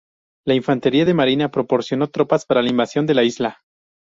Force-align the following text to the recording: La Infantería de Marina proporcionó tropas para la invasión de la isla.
La 0.47 0.55
Infantería 0.55 1.05
de 1.05 1.13
Marina 1.13 1.51
proporcionó 1.51 2.07
tropas 2.07 2.47
para 2.47 2.63
la 2.63 2.71
invasión 2.71 3.05
de 3.05 3.13
la 3.13 3.21
isla. 3.21 3.61